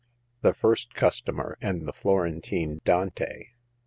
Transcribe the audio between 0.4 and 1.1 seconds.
THE FIRST